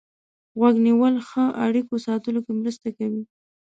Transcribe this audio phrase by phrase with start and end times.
[0.59, 3.23] غوږ نیول ښه اړیکو ساتلو کې مرسته کوي.